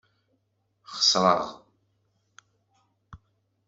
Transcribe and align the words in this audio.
Xesreɣ. 0.93 1.43